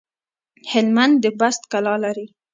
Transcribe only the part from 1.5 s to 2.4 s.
کلا لري